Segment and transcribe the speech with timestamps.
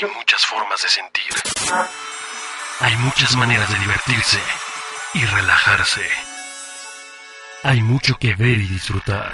[0.00, 1.30] Hay muchas formas de sentir.
[2.80, 4.38] Hay muchas maneras de divertirse
[5.12, 6.00] y relajarse.
[7.64, 9.30] Hay mucho que ver y disfrutar.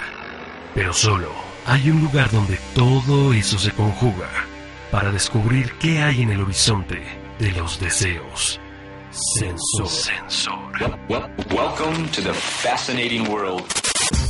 [0.75, 1.33] Pero solo
[1.65, 4.27] hay un lugar donde todo eso se conjuga
[4.91, 7.01] para descubrir qué hay en el horizonte
[7.39, 8.59] de los deseos.
[9.11, 9.87] Sensor.
[9.87, 10.97] Sensor.
[11.49, 13.63] Welcome to the fascinating world.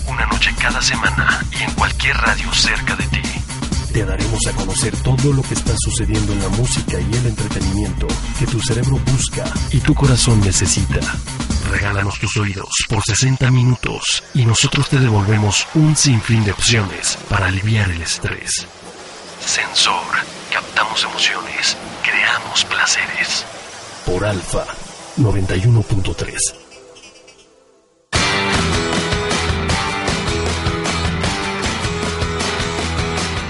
[0.08, 3.37] Una noche cada semana y en cualquier radio cerca de ti.
[3.94, 8.08] Te daremos a conocer todo lo que está sucediendo en la música y el entretenimiento
[8.38, 11.00] que tu cerebro busca y tu corazón necesita.
[11.72, 17.48] Regálanos tus oídos por 60 minutos y nosotros te devolvemos un sinfín de opciones para
[17.48, 18.68] aliviar el estrés.
[19.46, 20.04] Sensor.
[20.52, 21.78] Captamos emociones.
[22.04, 23.46] Creamos placeres.
[24.06, 24.66] Por Alfa
[25.18, 26.67] 91.3.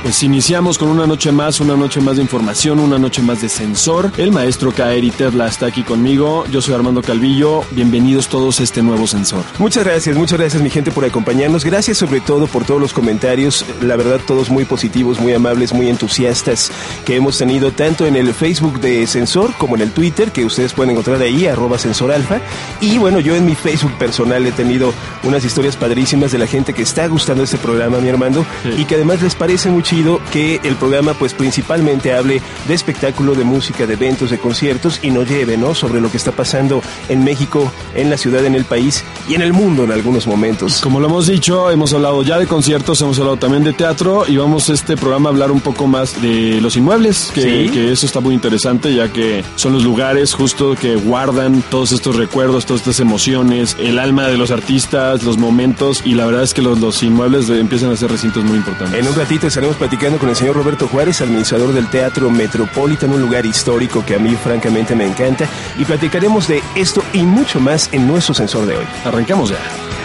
[0.07, 3.49] Pues iniciamos con una noche más, una noche más de información, una noche más de
[3.49, 4.09] sensor.
[4.15, 6.45] El maestro Kaeri Terla está aquí conmigo.
[6.49, 7.65] Yo soy Armando Calvillo.
[7.71, 9.43] Bienvenidos todos a este nuevo sensor.
[9.59, 11.65] Muchas gracias, muchas gracias mi gente por acompañarnos.
[11.65, 13.65] Gracias sobre todo por todos los comentarios.
[13.81, 16.71] La verdad, todos muy positivos, muy amables, muy entusiastas
[17.03, 20.71] que hemos tenido tanto en el Facebook de Sensor como en el Twitter, que ustedes
[20.71, 22.39] pueden encontrar ahí, arroba sensoralfa.
[22.79, 26.73] Y bueno, yo en mi Facebook personal he tenido unas historias padrísimas de la gente
[26.73, 28.69] que está gustando este programa, mi Armando, Sí.
[28.77, 29.96] y que además les parece muy chido
[30.31, 35.09] que el programa pues principalmente hable de espectáculo, de música, de eventos, de conciertos y
[35.11, 35.73] nos lleve, ¿no?
[35.75, 39.41] Sobre lo que está pasando en México, en la ciudad, en el país y en
[39.41, 40.81] el mundo en algunos momentos.
[40.81, 44.37] Como lo hemos dicho, hemos hablado ya de conciertos, hemos hablado también de teatro y
[44.37, 47.69] vamos a este programa a hablar un poco más de los inmuebles, que, Sí.
[47.71, 52.15] que eso está muy interesante ya que son los lugares justo que guardan todos estos
[52.15, 56.53] recuerdos, todas estas emociones, el alma de los artistas, los momentos y la verdad es
[56.53, 58.99] que los, los inmuebles empiezan a ser recintos muy importantes.
[58.99, 63.21] En un ratito estaremos platicando con el señor Roberto Juárez, administrador del Teatro Metropolitan, un
[63.21, 67.87] lugar histórico que a mí francamente me encanta, y platicaremos de esto y mucho más
[67.93, 68.85] en nuestro sensor de hoy.
[69.05, 69.96] Arrancamos ya.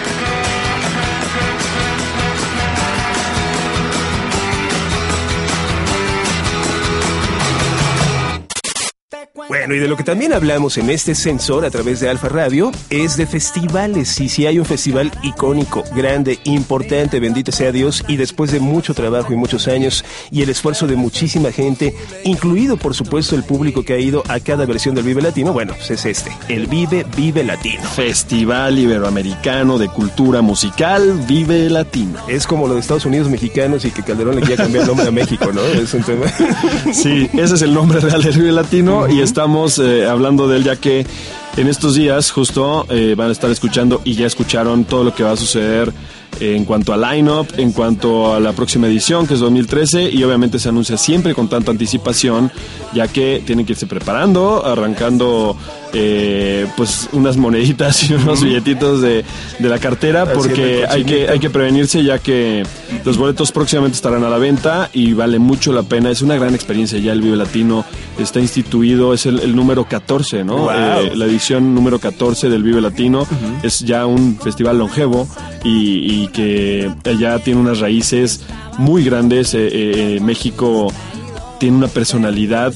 [9.63, 12.73] Bueno, y de lo que también hablamos en este sensor a través de Alfa Radio
[12.91, 14.21] es de festivales.
[14.21, 18.93] Y si hay un festival icónico, grande, importante, bendito sea Dios, y después de mucho
[18.93, 23.85] trabajo y muchos años y el esfuerzo de muchísima gente, incluido por supuesto el público
[23.85, 27.07] que ha ido a cada versión del Vive Latino, bueno, pues es este, el Vive
[27.17, 27.85] Vive Latino.
[27.85, 32.19] Festival Iberoamericano de Cultura Musical Vive Latino.
[32.27, 35.07] Es como lo de Estados Unidos mexicanos y que Calderón le quiera cambiar el nombre
[35.07, 35.63] a México, ¿no?
[35.63, 36.27] Es un tema.
[36.93, 40.65] Sí, ese es el nombre real del Vive Latino y estamos eh, hablando de él
[40.65, 41.07] ya que
[41.57, 45.23] en estos días justo eh, van a estar escuchando y ya escucharon todo lo que
[45.23, 45.93] va a suceder
[46.41, 50.59] en cuanto a line-up, en cuanto a la próxima edición que es 2013 y obviamente
[50.59, 52.51] se anuncia siempre con tanta anticipación
[52.95, 55.57] ya que tienen que irse preparando, arrancando
[55.93, 59.25] eh, pues unas moneditas y unos billetitos de,
[59.59, 62.65] de la cartera porque hay que, hay que prevenirse ya que
[63.05, 66.11] los boletos próximamente estarán a la venta y vale mucho la pena.
[66.11, 67.85] Es una gran experiencia ya el Vive Latino.
[68.19, 70.57] Está instituido, es el, el número 14, ¿no?
[70.59, 70.71] Wow.
[70.71, 73.27] Eh, la edición número 14 del Vive Latino.
[73.63, 75.29] Es ya un festival longevo
[75.65, 78.41] y, y que ya tiene unas raíces
[78.79, 79.55] muy grandes.
[79.55, 80.93] Eh, eh, México
[81.59, 82.73] tiene una personalidad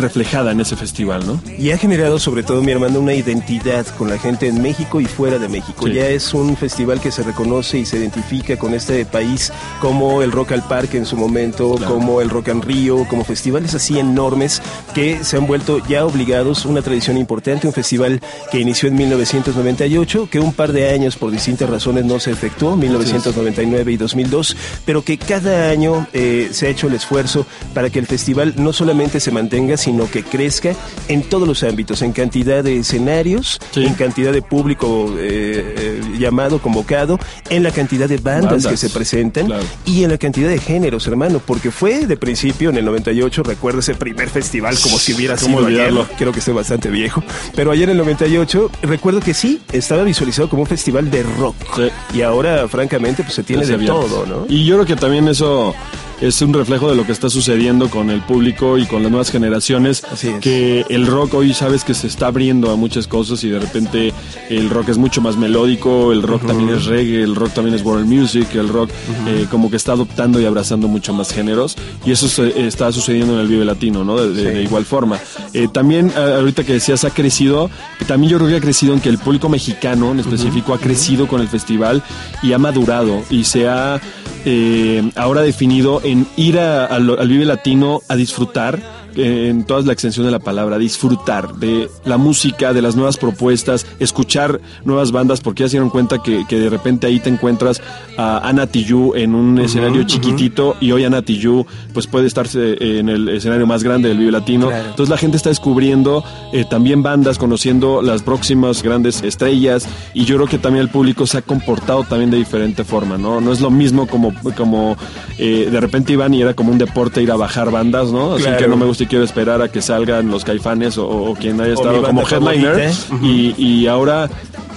[0.00, 1.40] reflejada en ese festival, ¿no?
[1.58, 5.04] Y ha generado sobre todo, mi hermano, una identidad con la gente en México y
[5.06, 5.86] fuera de México.
[5.86, 5.92] Sí.
[5.94, 10.32] Ya es un festival que se reconoce y se identifica con este país como el
[10.32, 11.94] Rock al Parque en su momento, Claro.
[11.94, 14.60] como el Rock en Río, como festivales así enormes
[14.94, 20.28] que se han vuelto ya obligados, una tradición importante, un festival que inició en 1998,
[20.30, 25.02] que un par de años por distintas razones no se efectuó, 1999 y 2002, pero
[25.02, 29.20] que cada año eh, se ha hecho el esfuerzo para que el festival no solamente
[29.20, 30.74] se mantenga, sino que crezca
[31.08, 33.84] en todos los ámbitos, en cantidad de escenarios, Sí.
[33.84, 37.18] en cantidad de público eh, eh, llamado, convocado,
[37.48, 38.66] en la cantidad de bandas, Bandas.
[38.66, 39.62] que se presentan Claro.
[39.84, 43.80] y en la cantidad de géneros, hermano, porque fue de principio en el 98, recuerdo
[43.80, 46.06] ese primer festival como si hubiera ¿Cómo sido ayer, olvidarlo?
[46.16, 47.22] creo que estoy bastante viejo,
[47.54, 51.56] pero ayer en el 98 recuerdo que sí, estaba visualizado como un festival de rock
[51.76, 51.88] Sí.
[52.18, 54.46] y ahora francamente pues se tiene de todo, ¿no?
[54.48, 55.74] Y yo creo que también eso
[56.20, 59.30] es un reflejo de lo que está sucediendo con el público y con las nuevas
[59.30, 60.04] generaciones.
[60.04, 60.40] Así es.
[60.40, 64.12] Que el rock hoy sabes que se está abriendo a muchas cosas y de repente
[64.50, 67.82] el rock es mucho más melódico, el rock también es reggae, el rock también es
[67.84, 68.90] world music, el rock
[69.28, 73.34] eh, como que está adoptando y abrazando mucho más géneros y eso se- está sucediendo
[73.34, 74.16] en el Vive Latino, ¿no?
[74.16, 74.56] De, de- Sí.
[74.56, 75.18] de igual forma.
[75.54, 77.70] Eh, también ahorita que decías ha crecido,
[78.06, 81.26] también yo creo que ha crecido en que el público mexicano en específico ha crecido
[81.28, 82.02] con el festival
[82.42, 84.00] y ha madurado y se ha
[84.44, 88.78] eh, ahora definido en ir a- al, Vive Latino a disfrutar
[89.16, 93.86] en toda la extensión de la palabra, disfrutar de la música, de las nuevas propuestas,
[93.98, 97.82] escuchar nuevas bandas, porque ya se dieron cuenta que, que de repente ahí te encuentras
[98.16, 103.08] a Ana Tijoux en un escenario chiquitito y hoy Ana Tijoux pues puede estarse en
[103.08, 104.70] el escenario más grande del Vive Latino.
[104.70, 110.36] Entonces la gente está descubriendo eh, también bandas, conociendo las próximas grandes estrellas y yo
[110.36, 113.40] creo que también el público se ha comportado también de diferente forma, ¿no?
[113.40, 114.96] No es lo mismo como, como
[115.38, 118.34] eh, de repente iban y era como un deporte ir a bajar bandas, ¿no?
[118.34, 121.60] Así que no me gusta y quiero esperar a que salgan los caifanes o, quien
[121.60, 122.90] haya estado como headliner.
[123.22, 124.28] y, y ahora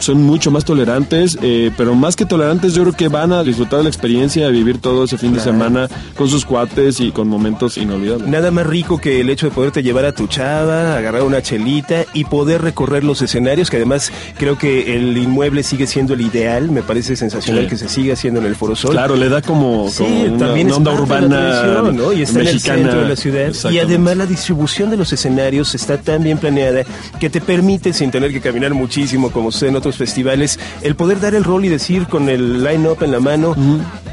[0.03, 3.79] son mucho más tolerantes, eh, pero más que tolerantes, yo creo que van a disfrutar
[3.79, 7.27] de la experiencia de vivir todo ese fin de semana con sus cuates y con
[7.27, 8.27] momentos inolvidables.
[8.27, 12.05] Nada más rico que el hecho de poderte llevar a tu chava, agarrar una chelita
[12.13, 16.69] y poder recorrer los escenarios, que además creo que el inmueble sigue siendo el ideal,
[16.69, 18.91] me parece sensacional que se siga haciendo en el Foro Sol.
[18.91, 22.13] Claro, le da como, una, onda urbana ¿no?
[22.13, 22.79] y está mexicana.
[22.79, 23.71] en el centro de la ciudad.
[23.71, 26.83] Y además la distribución de los escenarios está tan bien planeada
[27.19, 31.19] que te permite, sin tener que caminar muchísimo como usted en otros festivales, el poder
[31.19, 33.55] dar el rol y decir con el line-up en la mano,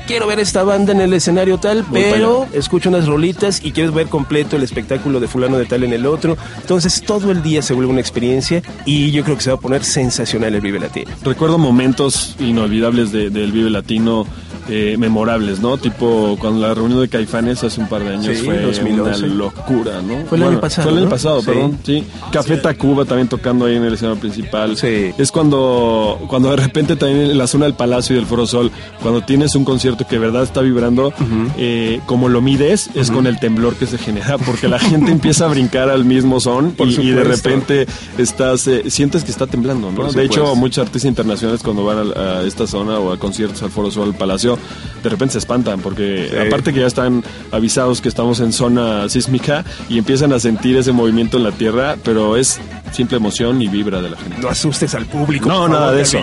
[0.07, 4.09] quiero ver esta banda en el escenario tal, pero escucho unas rolitas y quieres ver
[4.09, 6.37] completo el espectáculo de fulano de tal en el otro.
[6.61, 9.61] Entonces todo el día se vuelve una experiencia y yo creo que se va a
[9.61, 11.11] poner sensacional el Vive Latino.
[11.23, 14.27] Recuerdo momentos inolvidables del Vive Latino
[14.73, 15.79] eh, memorables, ¿no?
[15.79, 20.25] Tipo cuando la reunión de Caifanes hace un par de años fue una locura, ¿no?
[20.27, 20.89] Fue el año pasado.
[20.89, 22.05] Fue el año pasado, perdón, sí.
[22.31, 24.77] Café Tacuba también tocando ahí en el escenario principal.
[24.77, 25.11] Sí.
[25.19, 28.71] Es cuando, cuando de repente también en la zona del Palacio y del Foro Sol,
[29.03, 31.13] cuando tienes un concierto que de verdad está vibrando,
[31.59, 35.47] eh, como lo mides, es con el temblor que se genera, porque la gente empieza
[35.47, 37.87] a brincar al mismo son y, de repente
[38.19, 40.13] estás, eh, sientes que está temblando, ¿no?
[40.13, 43.71] De hecho, muchos artistas internacionales cuando van a, a esta zona o a conciertos al
[43.71, 44.60] Foro Sol, al Palacio,
[45.03, 49.65] de repente se espantan porque aparte que ya están avisados que estamos en zona sísmica
[49.89, 52.61] y empiezan a sentir ese movimiento en la tierra, pero es
[52.93, 54.39] simple emoción y vibra de la gente.
[54.41, 55.49] No asustes al público.
[55.49, 56.19] No, nada de eso.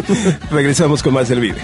[0.50, 1.56] Regresamos con más del video.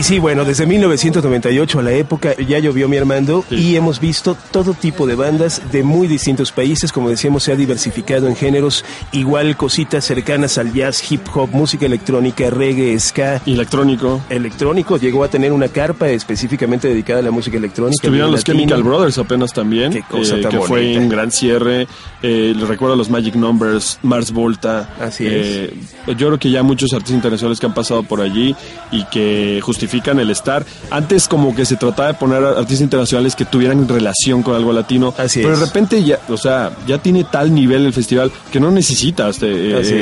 [0.00, 4.34] Y sí, bueno, desde 1998 a la época ya llovió mi Armando y hemos visto
[4.50, 8.82] todo tipo de bandas de muy distintos países, como decíamos, se ha diversificado en géneros,
[9.12, 13.42] igual cositas cercanas al jazz, hip hop, música electrónica, reggae, ska.
[13.44, 14.22] Electrónico.
[14.30, 18.00] Electrónico, llegó a tener una carpa específicamente dedicada a la música electrónica.
[18.00, 21.86] Estuvieron los Chemical Brothers apenas también, Qué cosa eh, tan que fue un gran cierre.
[22.22, 24.94] Eh, recuerdo los Magic Numbers, Mars Volta.
[24.98, 25.74] Así Eh,
[26.06, 28.56] Yo creo que ya muchos artistas internacionales que han pasado por allí
[28.90, 30.64] y que justifican el estar.
[30.90, 35.14] Antes como que se trataba de poner artistas internacionales que tuvieran relación con algo latino.
[35.18, 35.60] Así pero es.
[35.60, 39.46] de repente ya, o sea, ya tiene tal nivel el festival que no necesitas eh,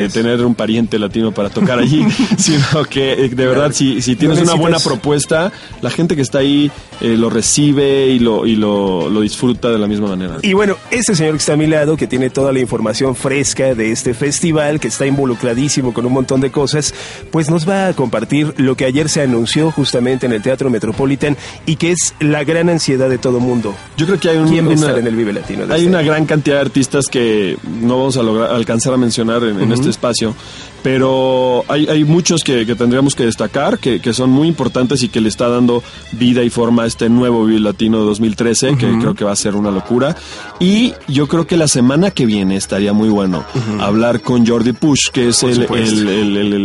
[0.05, 2.07] eh, tener un pariente latino para tocar allí,
[2.39, 6.23] sino que eh, de verdad si, si tienes No una buena propuesta, la gente que
[6.23, 10.39] está ahí eh, lo recibe y lo y lo, lo disfruta de la misma manera.
[10.43, 13.75] Y bueno, este señor que está a mi lado, que tiene toda la información fresca
[13.75, 16.95] de este festival, que está involucradísimo con un montón de cosas,
[17.31, 21.37] pues nos va a compartir lo que ayer se anunció justamente en el Teatro Metropolitan
[21.67, 23.77] y que es la gran ansiedad de todo mundo.
[23.97, 25.63] Yo creo que hay un- ¿Quién va a una, estar en el Vive Latino?
[25.71, 26.09] hay este una año?
[26.11, 29.89] gran cantidad de artistas que no vamos a lograr alcanzar a mencionar en, en este
[29.89, 30.35] espacio,
[30.83, 35.09] pero hay, hay muchos que, que tendríamos que destacar, que, que son muy importantes y
[35.09, 35.83] que le está dando
[36.13, 39.55] vida y forma a este nuevo Vive Latino 2013, que creo que va a ser
[39.57, 40.17] una locura.
[40.61, 43.45] Y yo creo que la semana que viene estaría muy bueno
[43.81, 45.67] hablar con Jordi Push, que es el,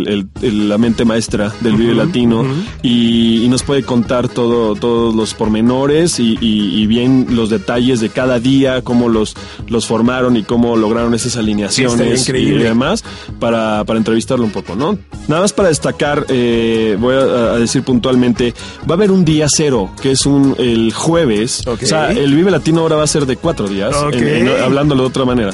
[0.07, 2.43] el- el- la mente maestra del Vive Latino.
[2.81, 7.99] y, y nos puede contar todo, todos los pormenores y, y- y bien los detalles
[7.99, 9.35] de cada día, cómo los,
[9.67, 13.03] los formaron y cómo lograron esas alineaciones estaría y demás
[13.39, 14.97] para, para entrevistarlo un poco, ¿no?
[15.27, 18.53] Nada más para destacar, eh, voy a, a decir puntualmente,
[18.87, 21.65] va a haber un día cero, que es un el jueves.
[21.67, 24.13] O sea, el Vive Latino ahora va a ser de cuatro días, Ok.
[24.13, 25.51] en- en- hablándolo de otra manera.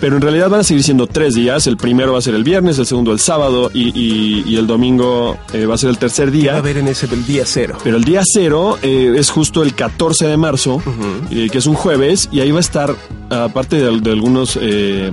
[0.00, 1.66] Pero en realidad van a seguir siendo tres días.
[1.66, 4.66] El primero va a ser el viernes, el segundo el sábado y, y- y el
[4.66, 6.52] domingo eh, va a ser el tercer ¿Qué día.
[6.52, 7.76] va a haber en ese el día cero?
[7.84, 10.82] Pero el día cero eh, es justo el 14 de marzo,
[11.30, 12.94] eh, que es un jueves, y ahí va a estar,
[13.28, 15.10] aparte de, de algunos eh,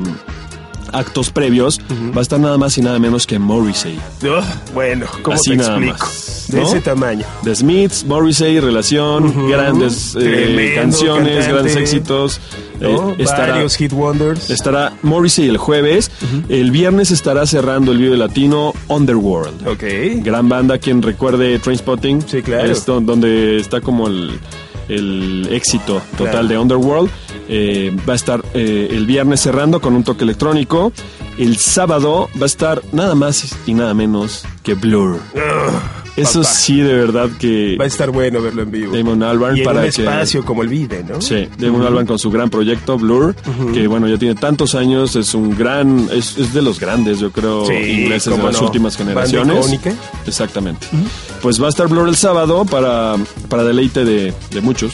[0.97, 1.79] actos previos,
[2.15, 3.99] va a estar nada más y nada menos que Morrissey.
[4.25, 4.41] Oh,
[4.73, 5.97] bueno, ¿cómo Así te nada explico?
[5.99, 7.25] más, De ese tamaño.
[7.43, 11.51] The Smiths, Morrissey, Relación, grandes eh, canciones, cantante.
[11.53, 12.39] grandes éxitos.
[12.79, 13.11] ¿no?
[13.11, 14.49] Eh, estará, Varios hit wonders.
[14.49, 16.11] estará Morrissey el jueves.
[16.49, 19.67] El viernes estará cerrando el Vive Latino Underworld.
[19.67, 19.83] Ok.
[20.23, 22.21] Gran banda, quien recuerde Trainspotting.
[22.27, 22.69] Sí, claro.
[22.71, 24.39] Es do- donde está como el,
[24.89, 26.47] el éxito total Claro.
[26.47, 27.09] de Underworld.
[27.49, 30.91] Eh, va a estar eh, el viernes cerrando con un toque electrónico.
[31.37, 35.19] El sábado va a estar nada más y nada menos que Blur.
[36.17, 36.53] Eso papá.
[36.53, 38.95] sí, de verdad que Va a estar bueno verlo en vivo.
[38.95, 41.21] Damon Albarn y en para un que- espacio como el Vive, ¿no?
[41.21, 43.35] Sí, Damon Albarn con su gran proyecto Blur,
[43.73, 47.31] que bueno, ya tiene tantos años, es un gran, es, es de los grandes, yo
[47.31, 48.65] creo, Sí, ingleses de las no.
[48.67, 49.79] últimas generaciones.
[50.25, 50.87] Exactamente.
[51.41, 53.15] Pues va a estar Blur el sábado para,
[53.49, 54.93] para deleite de, de muchos.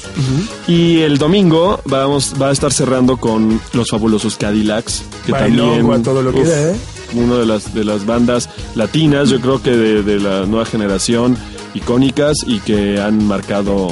[0.67, 6.01] Y el domingo vamos, va a estar cerrando con los fabulosos Cadillacs, que Bailongo también
[6.01, 6.75] a todo lo que uf, da, ¿eh?
[7.13, 11.37] Una de las de las bandas latinas, yo creo que de, de la nueva generación
[11.73, 13.87] icónicas y que han marcado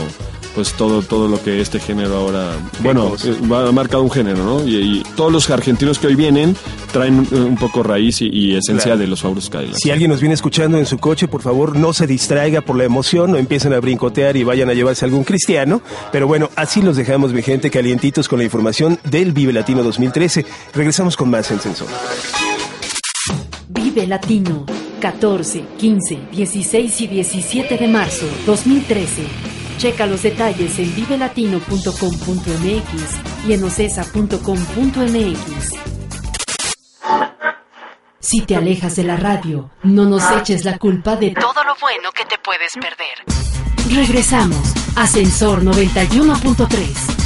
[0.53, 2.51] pues todo todo lo que este género ahora
[2.81, 6.57] bueno eh, ha marcado un género no y, y todos los argentinos que hoy vienen
[6.91, 8.99] traen un, un poco raíz y, y esencia Claro.
[8.99, 11.93] de los fabulosos Cadillacs Si alguien nos viene escuchando en su coche, por favor, no
[11.93, 15.81] se distraiga por la emoción, no empiecen a brincotear y vayan a llevarse algún cristiano.
[16.11, 20.45] Pero bueno, así los dejamos, mi gente, calientitos con la información del Vive Latino 2013.
[20.73, 21.87] Regresamos con más en Sensor.
[23.93, 24.65] Vive Latino,
[25.01, 29.25] 14, 15, 16 y 17 de marzo 2013.
[29.79, 35.73] Checa los detalles en vivelatino.com.mx y en ocesa.com.mx.
[38.21, 42.13] Si te alejas de la radio, no nos eches la culpa de todo lo bueno
[42.13, 43.25] que te puedes perder.
[43.93, 44.73] Regresamos.
[44.95, 47.20] Ascensor 91.3.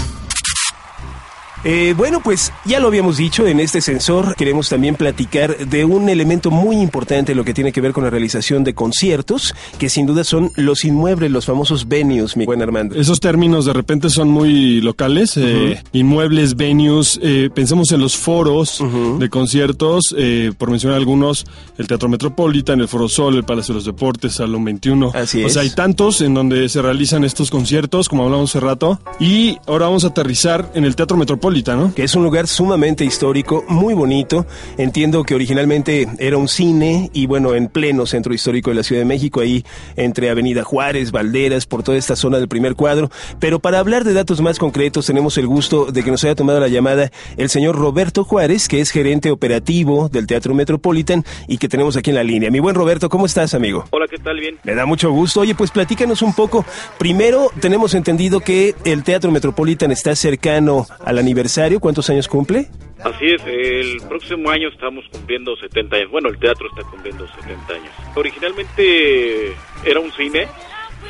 [1.68, 6.10] Eh, bueno, pues ya lo habíamos dicho, en este sensor queremos también platicar de un
[6.10, 9.90] elemento muy importante en lo que tiene que ver con la realización de conciertos, que
[9.90, 12.96] sin duda son los inmuebles, los famosos venues, mi buen Armando.
[12.96, 18.84] Esos términos de repente son muy locales, eh, inmuebles, venues, eh, pensemos en los foros
[19.20, 21.48] de conciertos, eh, por mencionar algunos,
[21.80, 25.12] el Teatro Metropolitan, el Foro Sol, el Palacio de los Deportes, Salón 21.
[25.16, 25.70] Así O sea, es.
[25.70, 30.04] hay tantos en donde se realizan estos conciertos, como hablamos hace rato, y ahora vamos
[30.04, 31.94] a aterrizar en el Teatro Metropolitan, ¿no?
[31.96, 34.46] Que es un lugar sumamente histórico, muy bonito.
[34.78, 39.02] Entiendo que originalmente era un cine y bueno, en pleno centro histórico de la Ciudad
[39.02, 39.64] de México, ahí
[39.96, 43.10] entre Avenida Juárez, Valderas, por toda esta zona del primer cuadro.
[43.40, 46.60] Pero para hablar de datos más concretos, tenemos el gusto de que nos haya tomado
[46.60, 51.70] la llamada el señor Roberto Juárez, que es gerente operativo del Teatro Metropolitan y que
[51.70, 52.52] tenemos aquí en la línea.
[52.52, 53.86] Mi buen Roberto, ¿cómo estás, amigo?
[53.92, 54.42] Hola, ¿qué tal?
[54.42, 54.58] Bien.
[54.66, 55.40] Me da mucho gusto.
[55.40, 56.66] Oye, pues platícanos un poco.
[56.98, 61.45] Primero, tenemos entendido que el Teatro Metropolitan está cercano al aniversario.
[61.80, 62.68] ¿Cuántos años cumple?
[63.04, 66.12] Así es, el próximo año estamos cumpliendo 70 años.
[66.12, 67.92] Bueno, el teatro está cumpliendo 70 años.
[68.16, 69.54] Originalmente
[69.86, 70.48] era un cine,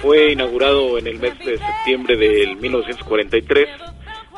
[0.02, 3.68] fue inaugurado en el mes de septiembre del 1943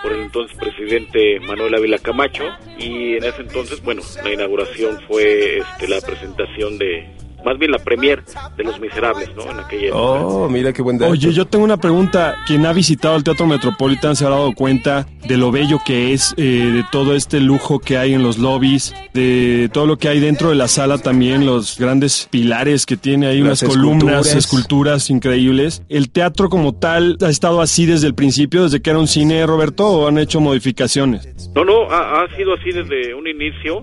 [0.02, 2.44] por el entonces presidente Manuel Ávila Camacho
[2.78, 7.10] y en ese entonces, bueno, la inauguración fue este, la presentación de
[7.48, 8.22] más bien la premier
[8.58, 9.44] de Los Miserables, ¿no?
[9.50, 10.02] En aquella época.
[10.02, 11.14] Oh, mira qué buen dato.
[11.14, 12.36] Oye, yo tengo una pregunta.
[12.46, 16.34] Quien ha visitado el Teatro Metropolitan se ha dado cuenta de lo bello que es,
[16.38, 16.42] eh,
[16.74, 20.50] de todo este lujo que hay en los lobbies, de todo lo que hay dentro
[20.50, 24.36] de la sala también, los grandes pilares que tiene ahí, Las unas columnas, esculturas.
[24.36, 25.84] esculturas increíbles.
[25.88, 29.46] ¿El teatro como tal ha estado así desde el principio, desde que era un cine,
[29.46, 31.50] Roberto, o han hecho modificaciones?
[31.56, 33.80] No, no, ha, ha sido así desde un inicio.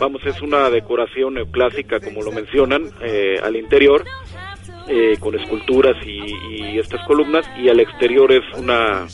[0.00, 4.04] Vamos, es una decoración neoclásica, como lo mencionan, eh, al interior,
[4.88, 9.06] eh, con esculturas y, y estas columnas, y al exterior es una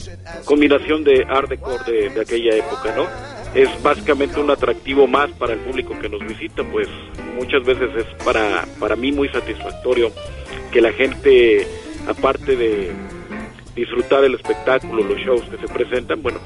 [0.44, 3.06] combinación de art deco de, de aquella época, ¿no?
[3.54, 6.88] Es básicamente un atractivo más para el público que nos visita, pues
[7.34, 10.10] muchas veces es para, para mí muy satisfactorio
[10.70, 11.66] que la gente,
[12.06, 12.92] aparte de
[13.78, 16.38] disfrutar el espectáculo, los shows que se presentan, bueno,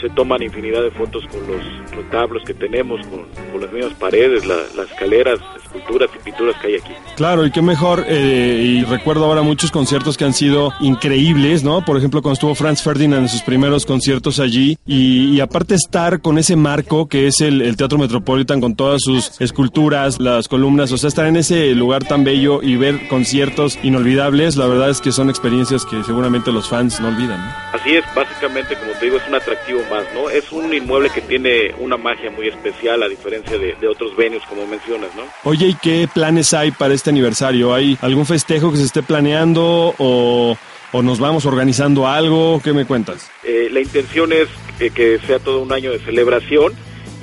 [0.00, 3.26] se toman infinidad de fotos con los retablos que tenemos, con,
[3.60, 6.92] las mismas paredes, la- las escaleras, esculturas y pinturas que hay aquí.
[7.16, 11.82] Claro, y qué mejor, eh, y recuerdo ahora muchos conciertos que han sido increíbles, ¿no?
[11.84, 16.20] Por ejemplo, cuando estuvo Franz Ferdinand en sus primeros conciertos allí, y, y aparte estar
[16.20, 20.92] con ese marco que es el, el Teatro Metropolitan con todas sus esculturas, las columnas,
[20.92, 25.00] o sea, estar en ese lugar tan bello y ver conciertos inolvidables, la verdad es
[25.00, 27.52] que son experiencias que seguramente los fans no olvidan, ¿no?
[27.72, 30.30] Así es, básicamente, como te digo, es un atractivo más, ¿no?
[30.30, 34.42] Es un inmueble que tiene una magia muy especial, a diferencia de, de otros venues,
[34.48, 35.22] como mencionas, ¿no?
[35.44, 37.74] Oye, ¿y qué planes hay para este aniversario?
[37.74, 40.56] ¿Hay algún festejo que se esté planeando o,
[40.92, 42.60] o nos vamos organizando algo?
[42.62, 43.30] ¿Qué me cuentas?
[43.44, 46.72] Eh, la intención es que, que sea todo un año de celebración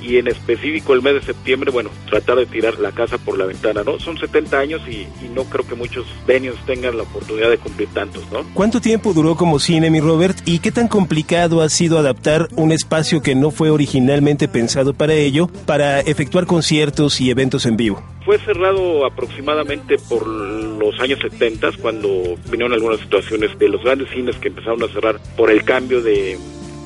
[0.04, 3.46] y en específico el mes de septiembre, bueno, tratar de tirar la casa por la
[3.46, 3.98] ventana, ¿no?
[3.98, 7.88] Son 70 años y, y no creo que muchos venues tengan la oportunidad de cumplir
[7.88, 8.44] tantos, ¿no?
[8.54, 10.36] ¿Cuánto tiempo duró como cine, mi Robert?
[10.44, 15.14] ¿Y qué tan complicado ha sido adaptar un espacio que no fue originalmente pensado para
[15.14, 18.02] ello, para efectuar conciertos y eventos en vivo?
[18.24, 24.36] Fue cerrado aproximadamente por los años 70, cuando vinieron algunas situaciones de los grandes cines
[24.36, 26.38] que empezaron a cerrar por el cambio de,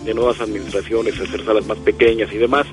[0.04, 2.66] de nuevas administraciones, hacer salas más pequeñas y demás.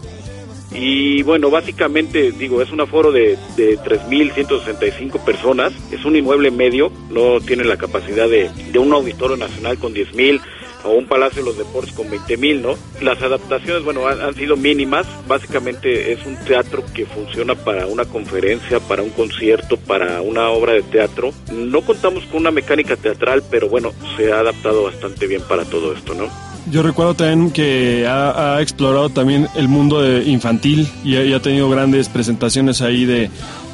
[0.71, 6.91] Y bueno, básicamente, digo, es un aforo de, de 3.165 personas, es un inmueble medio,
[7.09, 10.41] no tiene la capacidad de, de un auditorio nacional con 10.000
[10.85, 12.77] o un Palacio de los Deportes con 20.000, ¿no?
[13.01, 18.79] Las adaptaciones, bueno, han sido mínimas, básicamente es un teatro que funciona para una conferencia,
[18.79, 21.31] para un concierto, para una obra de teatro.
[21.51, 25.93] No contamos con una mecánica teatral, pero bueno, se ha adaptado bastante bien para todo
[25.93, 26.29] esto, ¿no?
[26.71, 31.69] Yo recuerdo también que ha, explorado también el mundo infantil y ha, y ha tenido
[31.69, 33.29] grandes presentaciones ahí de,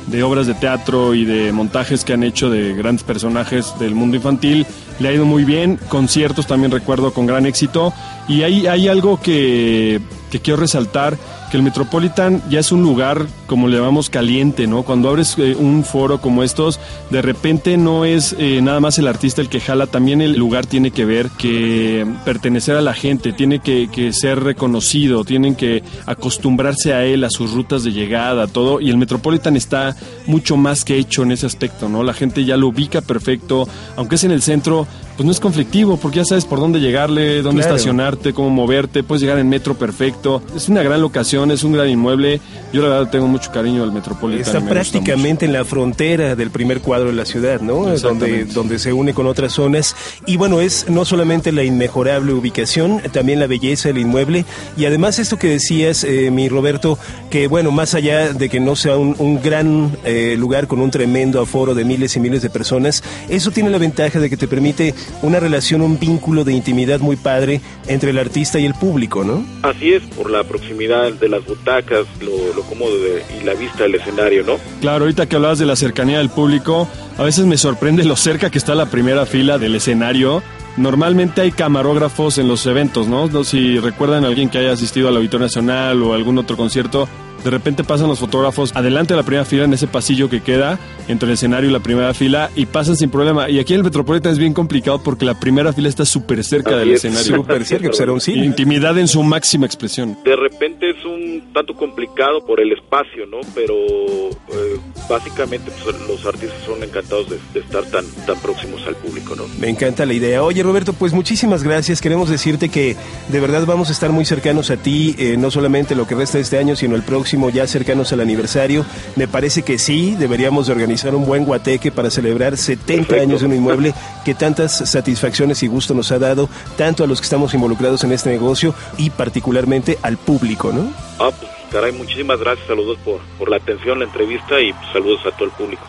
[0.08, 4.18] de obras de teatro y de montajes que han hecho de grandes personajes del mundo
[4.18, 4.66] infantil.
[5.00, 7.94] Le ha ido muy bien, conciertos también recuerdo con gran éxito.
[8.28, 11.18] Y hay, hay algo que, que quiero resaltar,
[11.52, 14.84] que el Metropolitan ya es un lugar, como le llamamos, caliente, ¿no?
[14.84, 19.08] Cuando abres eh, un foro como estos, de repente no es eh, nada más el
[19.08, 23.34] artista el que jala, también el lugar tiene que ver que pertenecer a la gente,
[23.34, 28.48] tiene que, que ser reconocido, tienen que acostumbrarse a él, a sus rutas de llegada,
[28.48, 29.96] todo, y el Metropolitan está
[30.28, 32.04] mucho más que hecho en ese aspecto, ¿no?
[32.04, 34.88] La gente ya lo ubica perfecto, aunque es en el centro,
[35.22, 37.76] pues no es conflictivo, porque ya sabes por dónde llegarle, dónde Claro.
[37.76, 40.42] estacionarte, cómo moverte, puedes llegar en metro perfecto.
[40.56, 42.42] Es una gran locación, es un gran inmueble.
[42.74, 44.42] Yo la verdad tengo mucho cariño al Metropolitan.
[44.48, 47.86] Está me prácticamente en la frontera del primer cuadro de la ciudad, ¿no?
[48.00, 49.96] Donde, donde se une con otras zonas.
[50.26, 54.46] Y bueno, es no solamente la inmejorable ubicación, también la belleza del inmueble.
[54.76, 56.98] Y además esto que decías, eh, mi Roberto,
[57.30, 60.90] que bueno, más allá de que no sea un, un gran eh, lugar con un
[60.90, 64.48] tremendo aforo de miles y miles de personas, eso tiene la ventaja de que te
[64.48, 69.24] permite una relación, un vínculo de intimidad muy padre entre el artista y el público,
[69.24, 69.45] ¿no?
[69.63, 73.84] Así es, por la proximidad de las butacas, lo, lo cómodo de- y la vista
[73.84, 74.58] del escenario, ¿no?
[74.82, 78.50] Claro, ahorita que hablabas de la cercanía del público, a veces me sorprende lo cerca
[78.50, 80.41] que está la primera fila del escenario.
[80.78, 83.28] Normalmente hay camarógrafos en los eventos, ¿no?
[83.28, 87.10] No, Si recuerdan a alguien que haya asistido al Auditorio Nacional o algún otro concierto,
[87.44, 90.80] de repente pasan los fotógrafos adelante de la primera fila en ese pasillo que queda
[91.08, 93.50] entre el escenario y la primera fila y pasan sin problema.
[93.50, 96.72] Y aquí en el Metropolitan es bien complicado porque la primera fila está súper cerca
[96.72, 97.06] Así del es.
[97.06, 97.36] escenario.
[97.38, 98.46] Súper cerca, pues era un cine.
[98.46, 100.18] Intimidad en su máxima expresión.
[100.24, 103.38] De repente es un tanto complicado por el espacio, ¿no?
[103.56, 108.96] Pero eh, básicamente pues, los artistas son encantados de, de estar tan, tan próximos al
[108.96, 109.44] público, ¿no?
[109.60, 110.44] Me encanta la idea.
[110.44, 112.02] Oye, Roberto, pues muchísimas gracias.
[112.02, 112.96] Queremos decirte que
[113.30, 116.38] de verdad vamos a estar muy cercanos a ti, eh, no solamente lo que resta
[116.38, 118.86] de este año, sino el próximo, ya cercanos al aniversario.
[119.15, 123.22] Me parece que sí, deberíamos de organizar un buen guateque para celebrar 70 Perfecto.
[123.22, 123.94] años de un inmueble
[124.26, 128.12] que tantas satisfacciones y gusto nos ha dado, tanto a los que estamos involucrados en
[128.12, 130.91] este negocio y particularmente al público, ¿no?
[131.20, 134.74] Ah, pues caray, muchísimas gracias a los dos por, por la atención, la entrevista y
[134.74, 135.84] pues, saludos a todo el público.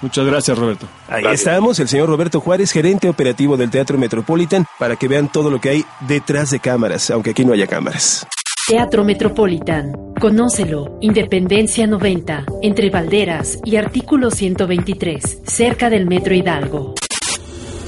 [0.00, 0.86] Muchas gracias, Roberto.
[1.08, 1.40] Ahí Gracias.
[1.40, 5.60] estamos, el señor Roberto Juárez, gerente operativo del Teatro Metropolitan, para que vean todo lo
[5.60, 8.26] que hay detrás de cámaras, aunque aquí no haya cámaras.
[8.68, 9.92] Teatro Metropolitan.
[10.20, 10.98] Conócelo.
[11.00, 12.44] Independencia 90.
[12.60, 15.40] Entre Valderas y Artículo 123.
[15.46, 16.94] Cerca del Metro Hidalgo.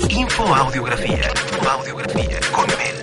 [0.09, 1.21] Info Audiografía.
[1.71, 3.01] Audiografía con Mel.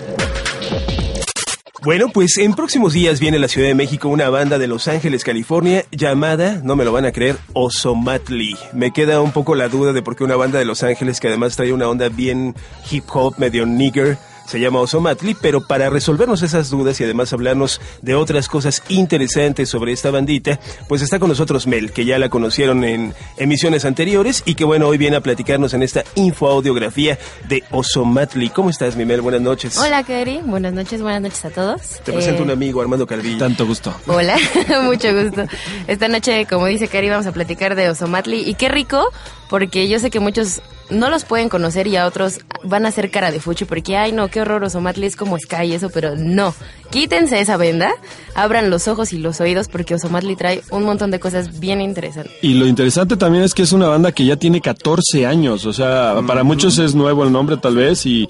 [1.84, 4.88] Bueno, pues en próximos días viene a la Ciudad de México una banda de Los
[4.88, 8.58] Ángeles, California, llamada, no me lo van a creer, Osomatli.
[8.74, 11.28] Me queda un poco la duda de por qué una banda de Los Ángeles que
[11.28, 12.56] además trae una onda bien
[12.90, 17.82] hip hop, medio nigger, se llama Osomatli, pero para resolvernos esas dudas y además hablarnos
[18.02, 22.30] de otras cosas interesantes sobre esta bandita, pues está con nosotros Mel, que ya la
[22.30, 27.18] conocieron en emisiones anteriores y que bueno, hoy viene a platicarnos en esta infoaudiografía
[27.50, 28.50] de Osomatli.
[28.50, 29.22] ¿Cómo estás, mi Mel?
[29.22, 29.78] Buenas noches.
[29.78, 30.40] Hola, Keri.
[30.44, 31.82] Buenas noches, buenas noches a todos.
[32.04, 33.38] Te presento Eh, un amigo, Armando Calvillo.
[33.40, 33.94] Tanto gusto.
[34.08, 34.38] Hola,
[34.84, 35.44] mucho gusto.
[35.88, 38.42] Esta noche, como dice Keri, vamos a platicar de Osomatli.
[38.50, 39.12] Y qué rico,
[39.50, 43.12] porque yo sé que muchos no los pueden conocer y a otros van a hacer
[43.12, 46.16] cara de fuchi porque, ay, no, qué horror, Osomatli es como Sky y eso, pero
[46.16, 46.54] no.
[46.90, 47.92] Quítense esa venda,
[48.36, 52.34] abran los ojos y los oídos porque Osomatli trae un montón de cosas bien interesantes.
[52.42, 55.74] Y lo interesante también es que es una banda que ya tiene 14 años, o
[55.74, 58.28] sea, para muchos es nuevo el nombre tal vez y,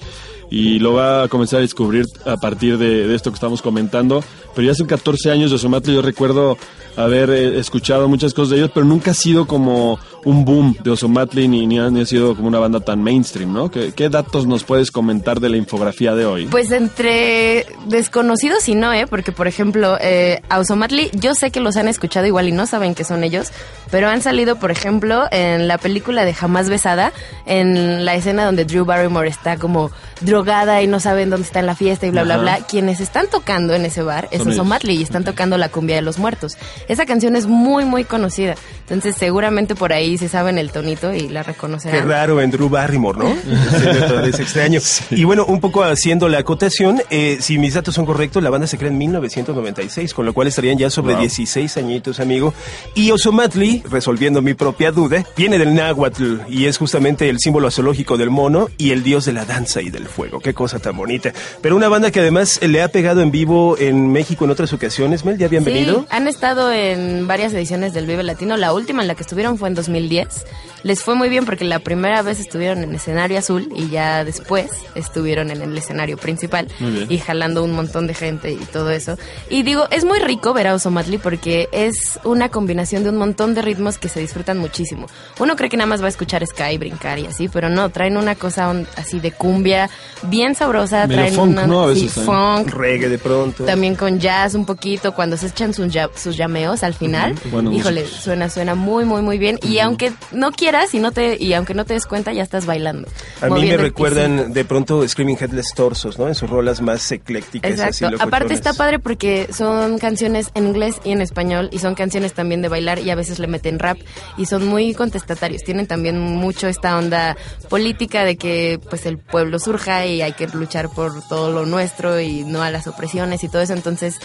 [0.50, 4.22] y lo va a comenzar a descubrir a partir de, esto que estamos comentando,
[4.54, 6.56] pero ya hace 14 años de Somatli yo recuerdo
[6.96, 10.90] haber eh, escuchado muchas cosas de ellos, pero nunca ha sido como un boom de
[10.90, 13.70] Osomatli ni, ni, ha, sido como una banda tan mainstream, ¿no?
[13.70, 16.46] ¿Qué, ¿Qué datos nos puedes comentar de la infografía de hoy?
[16.46, 19.06] Pues entre desconocidos y no, ¿eh?
[19.06, 22.66] Porque, por ejemplo, eh, a Osomatli, yo sé que los han escuchado igual y no
[22.66, 23.52] saben que son ellos,
[23.90, 27.12] pero han salido, por ejemplo, en la película de Jamás Besada,
[27.46, 31.66] en la escena donde Drew Barrymore está como drogada y no saben dónde está en
[31.66, 32.42] la fiesta y bla, bla, Ajá.
[32.42, 32.58] bla.
[32.66, 34.46] Quienes están tocando en ese bar es.
[34.46, 36.56] Osomatli y están tocando la cumbia de los muertos.
[36.88, 38.54] Esa canción es muy, muy conocida.
[38.88, 42.08] Entonces, seguramente por ahí se saben el tonito y la Qué reconocerán.
[42.08, 43.28] raro en Drew Barrymore, ¿no?
[43.78, 44.80] Sí, es extraño.
[45.10, 48.66] Y bueno, un poco haciendo la acotación, eh, si mis datos son correctos, la banda
[48.66, 51.20] se crea en 1996, con lo cual estarían ya sobre Wow.
[51.22, 52.54] 16 añitos, amigo.
[52.94, 58.16] Y Osomatli, resolviendo mi propia duda, viene del náhuatl y es justamente el símbolo zoológico
[58.16, 60.40] del mono y el dios de la danza y del fuego.
[60.40, 61.32] Qué cosa tan bonita.
[61.60, 65.24] Pero una banda que además le ha pegado en vivo en México en otras ocasiones,
[65.24, 66.06] Mel, ¿ya habían Sí, venido?
[66.10, 68.56] han estado en varias ediciones del Vive Latino.
[68.56, 70.46] La última en la que estuvieron fue en 2010.
[70.82, 74.70] Les fue muy bien porque la primera vez estuvieron en escenario azul y ya después
[74.94, 76.68] estuvieron en el escenario principal
[77.08, 79.18] y jalando un montón de gente y todo eso.
[79.50, 83.54] Y digo, es muy rico ver a Osomatli porque es una combinación de un montón
[83.54, 85.06] de ritmos que se disfrutan muchísimo.
[85.38, 88.16] Uno cree que nada más va a escuchar Sky, brincar y así, pero no, traen
[88.16, 89.90] una cosa on- así de cumbia
[90.22, 91.84] bien sabrosa, Medio traen funk, una ¿no?
[91.88, 92.36] A sí, veces también.
[92.66, 93.64] funk, Reggae de pronto.
[93.64, 97.34] también con jazz un poquito, cuando se echan sus, ya- sus llameos al final.
[97.50, 98.22] Buenos Híjole, músicos.
[98.22, 99.58] suena, suena muy, muy, muy bien.
[99.62, 102.66] Y aunque no quieras y no te, y aunque no te des cuenta, ya estás
[102.66, 103.08] bailando.
[103.40, 106.28] A mí me recuerdan de pronto Screaming Headless Torsos, ¿no?
[106.28, 107.80] En sus rolas más eclécticas.
[107.80, 108.04] así.
[108.04, 112.60] Aparte está padre porque son canciones en inglés y en español y son canciones también
[112.60, 113.96] de bailar y a veces le meten rap
[114.36, 115.62] y son muy contestatarios.
[115.62, 117.36] Tienen también mucho esta onda
[117.70, 122.20] política de que pues el pueblo surja y hay que luchar por todo lo nuestro
[122.20, 123.72] y no a las opresiones y todo eso.
[123.72, 124.18] Entonces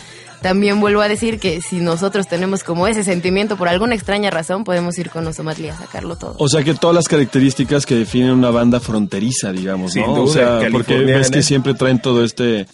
[0.44, 4.66] también vuelvo a decir que si nosotros tenemos como ese sentimiento por alguna extraña razón
[4.66, 6.36] podemos ir con Osomatli a sacarlo todo.
[6.38, 10.16] O sea que todas las características que definen una banda fronteriza, digamos, Sin ¿no?
[10.16, 12.68] duda, o sea, porque ves que siempre traen todo este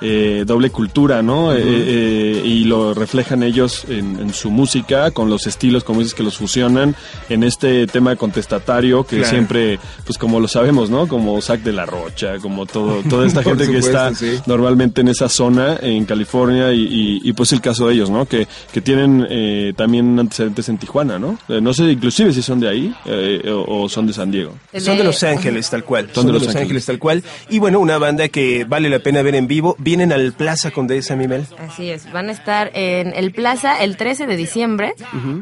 [0.00, 1.52] eh, doble cultura, ¿no?
[1.52, 6.14] Eh, eh, y lo reflejan ellos en, en su música, con los estilos, como dices,
[6.14, 6.94] que los fusionan
[7.28, 9.30] en este tema contestatario que Claro.
[9.30, 11.06] siempre, pues como lo sabemos, ¿no?
[11.08, 14.38] Como Zac de la Rocha, como todo, toda esta gente que está sí.
[14.46, 18.24] normalmente en esa zona, en California, y, y- y, pues el caso de ellos, ¿no?
[18.26, 21.38] Que, que tienen eh, también antecedentes en Tijuana, ¿no?
[21.48, 24.54] Eh, no sé inclusive si son de ahí eh, o, o son de San Diego.
[24.78, 26.08] Son de Los Ángeles, tal cual.
[26.14, 26.86] Son de Los Ángeles.
[26.86, 27.22] tal cual.
[27.50, 29.76] Y bueno, una banda que vale la pena ver en vivo.
[29.90, 31.44] Vienen al Plaza Condesa, mi Mel.
[31.58, 34.94] Así es, van a estar en el Plaza el 13 de diciembre,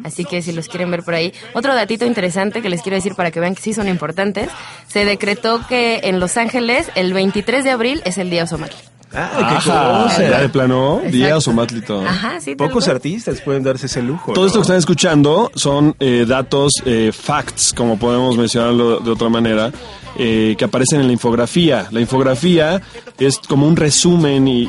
[0.05, 1.35] así que si los quieren ver por ahí.
[1.53, 4.49] Otro datito interesante que les quiero decir para que vean que sí son importantes,
[4.87, 8.79] se decretó que en Los Ángeles el 23 de abril es el Día Osomatli.
[9.15, 10.31] Ah, qué cosa.
[10.31, 11.17] ya de plano, Exacto.
[11.17, 12.07] Díaz o Matlito.
[12.07, 12.55] Ajá, sí.
[12.55, 14.33] Pocos artistas pueden darse ese lujo.
[14.33, 14.47] Todo ¿no?
[14.47, 19.73] esto que están escuchando son eh, datos, eh, facts, como podemos mencionarlo de otra manera,
[20.18, 21.87] eh, que aparecen en la infografía.
[21.90, 22.83] La infografía
[23.18, 24.62] es como un resumen y,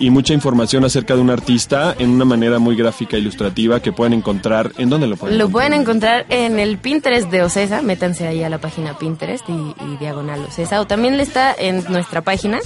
[0.00, 4.14] y- mucha información acerca de un artista en una manera muy gráfica, ilustrativa, que pueden
[4.14, 4.72] encontrar.
[4.78, 5.68] ¿En dónde lo pueden Lo encontrar?
[5.70, 9.96] pueden encontrar en el Pinterest de Ocesa, métanse ahí a la página Pinterest y, y
[10.00, 12.60] diagonal Ocesa, o también le está en nuestra página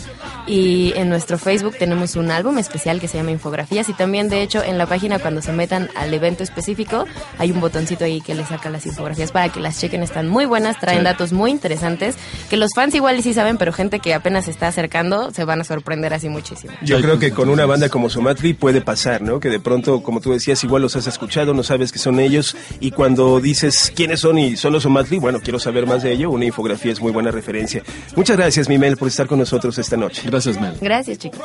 [0.47, 4.43] y en nuestro Facebook tenemos un álbum especial que se llama Infografías y también de
[4.43, 7.05] hecho en la página cuando se metan al evento específico
[7.39, 10.47] hay un botoncito ahí que les saca las infografías para que las chequen, están muy
[10.47, 11.05] buenas, traen Sí.
[11.05, 12.17] datos muy interesantes
[12.49, 15.61] que los fans igual sí saben, pero gente que apenas se está acercando se van
[15.61, 16.73] a sorprender así muchísimo.
[16.83, 19.41] Yo creo que con una banda como Somatri puede pasar, ¿no?
[19.41, 22.57] Que de pronto, como tú decías, igual los has escuchado, no sabes que son ellos,
[22.81, 26.31] y cuando dices quiénes son y son los Somatri, bueno, quiero saber más de ello,
[26.31, 27.83] una infografía es muy buena referencia.
[28.17, 30.23] Muchas gracias, Mimel, por estar con nosotros esta noche.
[30.27, 30.77] Gracias, Mel.
[30.81, 31.41] Gracias chicos.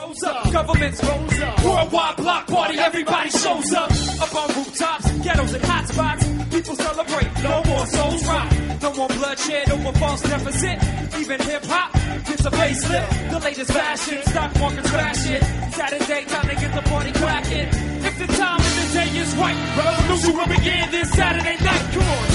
[9.35, 10.77] Bloodshed, more false deficit.
[11.19, 11.93] Even hip hop
[12.25, 13.31] gets a facelift.
[13.31, 15.41] The latest fashion, stock crashing.
[15.71, 17.67] Saturday, time to get the party cracking.
[18.07, 21.85] If the time the day is right, revolution will begin this Saturday night.
[21.93, 22.25] Come on,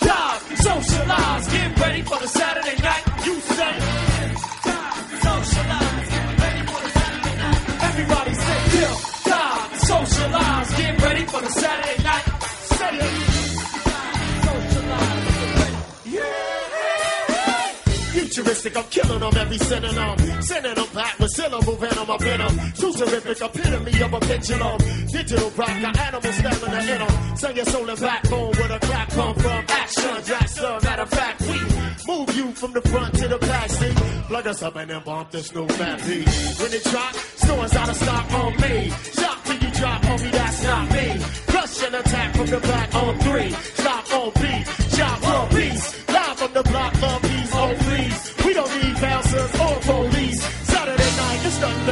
[0.00, 3.04] dive, socialize, get ready for the Saturday night.
[3.24, 3.74] You say,
[4.64, 7.82] dive, socialize, get ready for the Saturday night.
[7.88, 11.99] Everybody say, yeah, dive, socialize, get ready for the Saturday night.
[18.40, 20.42] Futuristic, I'm killing them every synonym.
[20.42, 22.72] Sending them back with syllable venom, a venom.
[22.72, 24.78] Too terrific, epitome of a pendulum.
[25.12, 27.36] Digital rock, got animal stamina in them.
[27.36, 30.24] Send your soul and backbone with a crack come from action.
[30.24, 31.58] Jackson, matter of fact, we
[32.08, 33.96] move you from the front to the back seat.
[34.28, 36.28] Plug us up and then bump this new fat beat.
[36.60, 38.90] When it drop, stores out of stock on me.
[39.20, 41.54] Shock till you drop, homie, that's not me.
[41.54, 43.50] Rush and attack from the back on three.
[43.50, 44.64] Stop on beat,
[44.96, 46.08] chop on beats.
[46.08, 47.29] Live from the block, love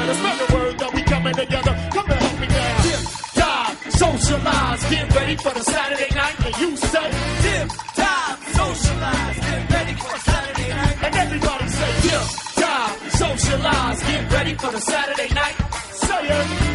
[0.06, 0.18] it's.
[0.18, 1.72] Spread the word that we coming together.
[1.92, 2.82] Come and help me down.
[2.82, 3.02] Dip,
[3.34, 6.36] dive, socialize, get ready for the Saturday night.
[6.46, 7.08] And you say,
[7.42, 10.96] dip, dive, socialize, get ready for the Saturday night.
[11.04, 15.56] And everybody say, dip, dive, socialize, get ready for the Saturday night.
[15.92, 16.67] Say it.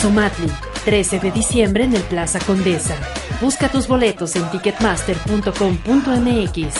[0.00, 0.50] Osomatli,
[0.86, 2.96] 13 de diciembre en el Plaza Condesa.
[3.38, 6.74] Busca tus boletos en ticketmaster.com.mx.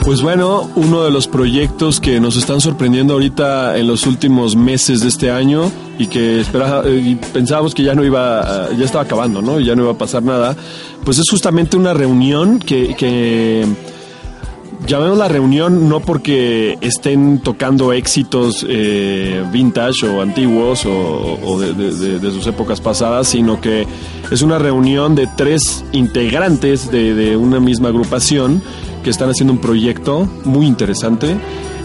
[0.05, 5.01] Pues bueno, uno de los proyectos que nos están sorprendiendo ahorita en los últimos meses
[5.01, 9.03] de este año y que espera, eh, y pensábamos que ya no iba, ya estaba
[9.03, 9.59] acabando, ¿no?
[9.59, 10.55] Y ya no iba a pasar nada,
[11.05, 13.65] pues es justamente una reunión que, que
[14.87, 22.47] llamemos la reunión no porque estén tocando éxitos eh, vintage o antiguos o, de, sus
[22.47, 23.87] épocas pasadas, sino que
[24.31, 28.61] es una reunión de tres integrantes de una misma agrupación
[29.03, 31.37] que están haciendo un proyecto muy interesante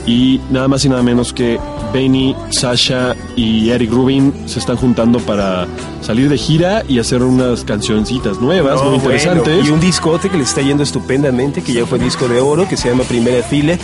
[0.07, 1.61] y nada más y nada menos que
[1.93, 5.67] Benny, Sasha y Eric Rubin se están juntando para
[6.03, 9.67] salir de gira y hacer unas cancioncitas nuevas, No, muy bueno, interesantes.
[9.67, 12.77] y un discote que le está yendo estupendamente, que ya fue disco de oro, que
[12.77, 13.77] se llama Primera Fila,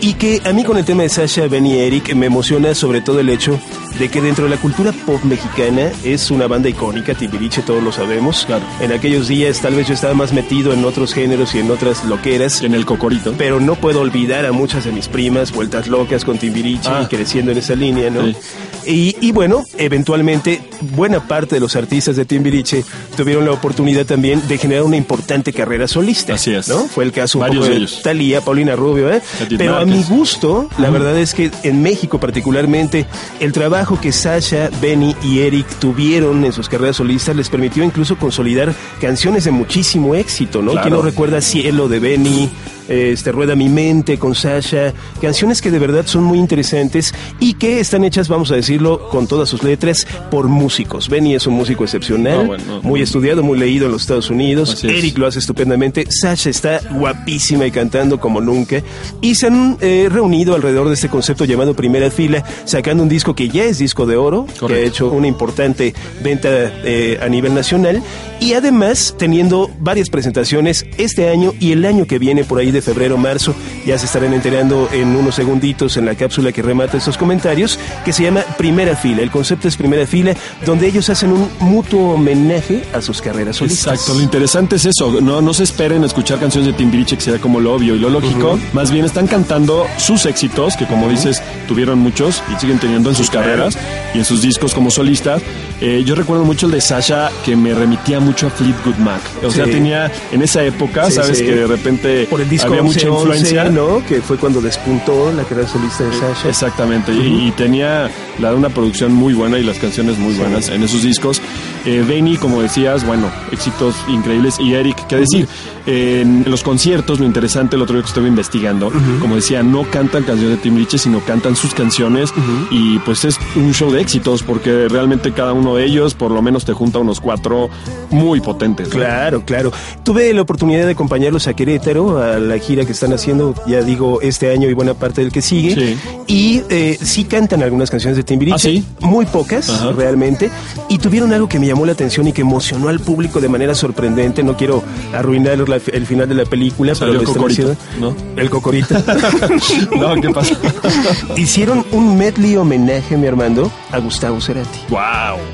[0.00, 3.00] y que a mí con el tema de Sasha, Ben y Eric me emociona sobre
[3.00, 3.58] todo el hecho
[3.98, 7.92] de que dentro de la cultura pop mexicana es una banda icónica, Timbiriche, todos lo
[7.92, 8.44] sabemos.
[8.46, 8.64] Claro.
[8.80, 12.04] En aquellos días tal vez yo estaba más metido en otros géneros y en otras
[12.04, 12.62] loqueras.
[12.62, 13.34] En el cocorito.
[13.36, 17.02] Pero no puedo olvidar a muchas de mis primas, vueltas locas con Timbiriche, Ah.
[17.04, 18.26] y creciendo en esa línea, ¿no?
[18.26, 18.36] Sí.
[18.84, 20.60] Y, y bueno, eventualmente,
[20.96, 22.84] buena parte de los artistas de Timbiriche
[23.16, 26.34] tuvieron la oportunidad también de generar una importante carrera solista.
[26.34, 26.68] Así es.
[26.68, 26.78] ¿no?
[26.88, 27.88] Fue el caso un poco de.
[28.02, 29.22] Talía, Paulina Rubio, ¿eh?
[29.56, 33.06] Pero a mi gusto, la verdad es que en México particularmente,
[33.40, 38.16] el trabajo que Sasha, Benny y Eric tuvieron en sus carreras solistas les permitió incluso
[38.16, 40.72] consolidar canciones de muchísimo éxito, ¿no?
[40.72, 40.88] Claro.
[40.88, 42.50] ¿Quién no recuerda Cielo de Benny?
[42.88, 47.80] Este, Rueda mi mente con Sasha, canciones que de verdad son muy interesantes y que
[47.80, 51.08] están hechas, vamos a decirlo, con todas sus letras por músicos.
[51.08, 52.82] Benny es un músico excepcional, Ah, bueno, no.
[52.82, 54.74] muy estudiado, muy leído en los Estados Unidos.
[54.74, 54.84] Es.
[54.84, 56.06] Eric lo hace estupendamente.
[56.10, 58.82] Sasha está guapísima y cantando como nunca.
[59.20, 63.34] Y se han eh, reunido alrededor de este concepto llamado Primera Fila, sacando un disco
[63.34, 64.88] que ya es disco de oro, que ha Correcto.
[64.88, 68.02] hecho una importante venta eh, a nivel nacional.
[68.40, 72.82] Y además teniendo varias presentaciones este año y el año que viene, por ahí de
[72.82, 73.54] febrero, marzo.
[73.86, 78.12] Ya se estarán enterando en unos segunditos en la cápsula que remata estos comentarios, que
[78.12, 79.22] se llama Primera Fila.
[79.22, 83.94] El concepto es Primera Fila, donde ellos hacen un mutuo homenaje a sus carreras solistas.
[83.94, 87.22] Exacto, lo interesante es eso, no, no se esperen a escuchar canciones de Timbiriche que
[87.22, 91.08] sea como lo obvio y lo lógico, más bien están cantando sus éxitos, que como
[91.08, 93.76] dices, tuvieron muchos y siguen teniendo en sus carreras
[94.14, 95.42] y en sus discos como solistas.
[95.84, 99.50] Eh, yo recuerdo mucho el de Sasha que me remitía mucho a Fleetwood Mac, o
[99.50, 101.44] sea, tenía en esa época, Sí, sabes sí.
[101.44, 103.64] que de repente Por el disco había mucha 11, influencia.
[103.64, 104.00] ¿no?
[104.06, 106.48] Que fue cuando despuntó la carrera solista de Sasha.
[106.48, 110.68] Exactamente, y, y tenía la de una producción muy buena y las canciones muy buenas
[110.68, 111.42] en esos discos.
[111.84, 114.58] Eh, Benny, como decías, bueno, éxitos increíbles.
[114.60, 115.48] Y Eric, ¿qué decir?
[115.84, 120.22] En los conciertos, lo interesante, el otro día que estuve investigando, como decía, no cantan
[120.22, 122.32] canciones de Timbiriche, sino cantan sus canciones.
[122.70, 126.40] Y pues es un show de éxitos, porque realmente cada uno de ellos, por lo
[126.40, 127.68] menos, te junta unos cuatro
[128.10, 128.88] muy potentes.
[128.88, 128.94] ¿no?
[128.94, 129.72] Claro, claro.
[130.04, 134.20] Tuve la oportunidad de acompañarlos a Querétaro, a la gira que están haciendo, ya digo,
[134.22, 135.74] este año y buena parte del que sigue.
[135.74, 135.98] Sí.
[136.28, 138.54] Y eh, sí cantan algunas canciones de Timbiriche.
[138.54, 138.84] ¿Ah, sí?
[139.00, 140.48] Muy pocas, realmente.
[140.88, 143.74] Y tuvieron algo que me llamó la atención y que emocionó al público de manera
[143.74, 144.42] sorprendente.
[144.42, 144.82] No quiero
[145.14, 148.40] arruinar la- el final de la película, Salió pero lo están Cocorito, haciendo- ¿no?
[148.40, 148.50] El
[149.98, 150.56] no, ¿qué pasa?
[151.36, 154.78] Hicieron un medley homenaje, mi Armando, a Gustavo Cerati.
[154.88, 155.00] ¡Wow!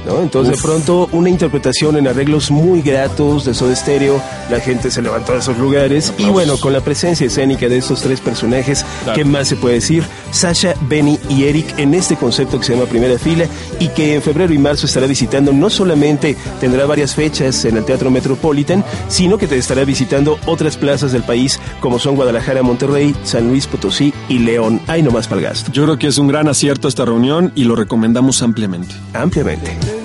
[0.07, 0.22] ¿no?
[0.22, 0.61] Entonces Uf.
[0.62, 5.33] de pronto una interpretación en arreglos muy gratos de Soda Stereo, la gente se levantó
[5.33, 9.16] de esos lugares y bueno, con la presencia escénica de estos tres personajes, Claro.
[9.16, 10.04] ¿qué más se puede decir?
[10.30, 13.46] Sasha, Benny y Eric en este concepto que se llama Primera Fila
[13.78, 17.84] y que en febrero y marzo estará visitando, no solamente tendrá varias fechas en el
[17.84, 23.14] Teatro Metropolitan, sino que te estará visitando otras plazas del país como son Guadalajara, Monterrey,
[23.24, 24.80] San Luis Potosí y León.
[24.86, 25.72] Hay nomás para el gasto.
[25.72, 28.94] Yo creo que es un gran acierto esta reunión y lo recomendamos ampliamente.
[29.12, 29.97] Ampliamente.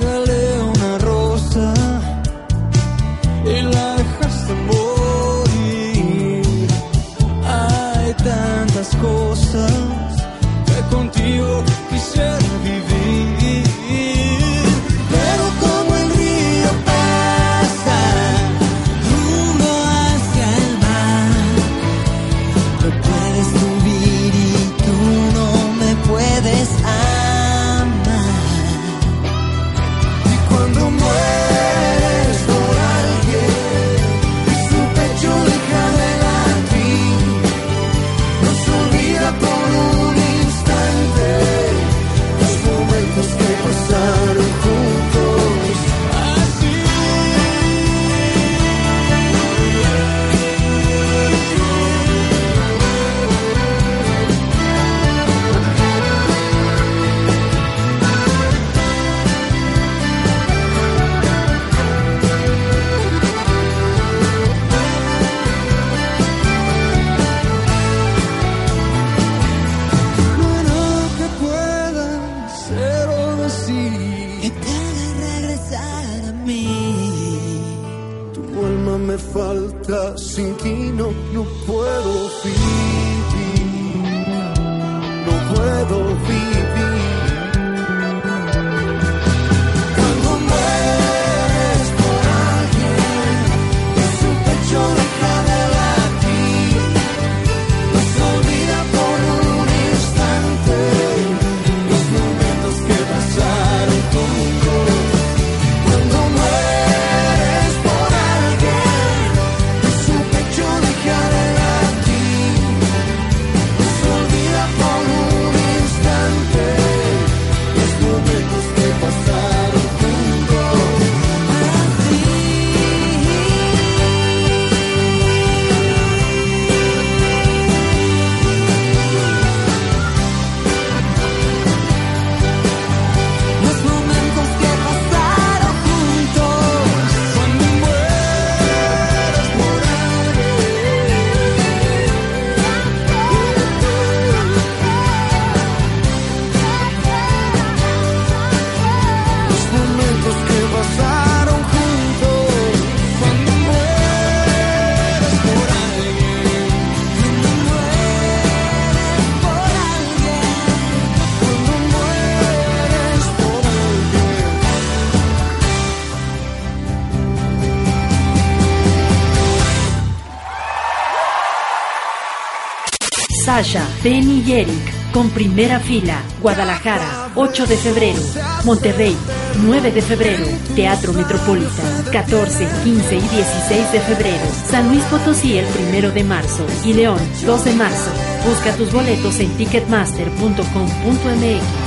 [173.63, 176.21] Sasha, Penny y Eric con primera fila.
[176.41, 178.19] Guadalajara, 8 de febrero.
[178.65, 179.15] Monterrey,
[179.61, 180.45] 9 de febrero.
[180.75, 184.43] Teatro Metropolitan, 14, 15 y 16 de febrero.
[184.69, 186.65] San Luis Potosí, el 1 de marzo.
[186.83, 188.11] Y León, 2 de marzo.
[188.45, 191.83] Busca tus boletos en ticketmaster.com.mx.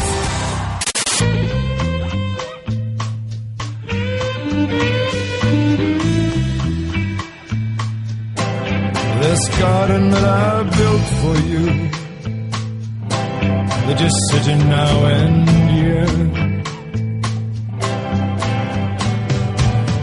[9.87, 11.65] garden that I built for you,
[13.85, 16.13] they're just sitting now and here.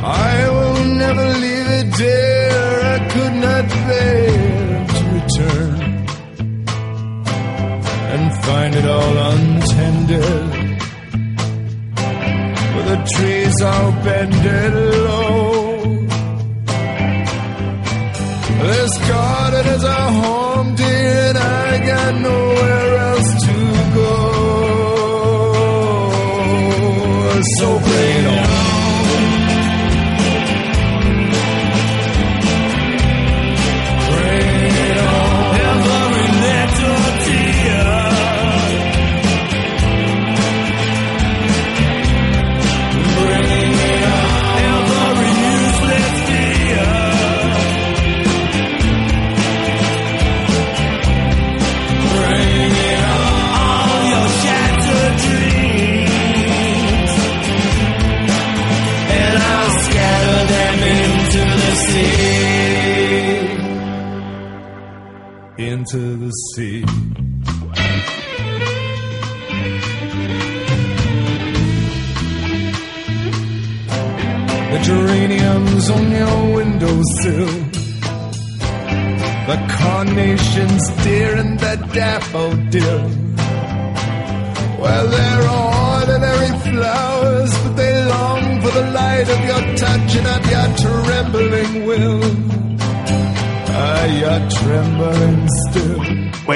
[0.05, 2.63] I will never leave it, dear.
[2.95, 5.75] I could not bear to return
[8.13, 10.45] and find it all untended.
[12.75, 14.73] With the trees all bended
[15.07, 15.62] low.
[18.63, 20.22] This garden is a home,